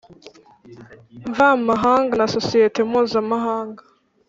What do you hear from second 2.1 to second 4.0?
na sosiyete mpuzamahanga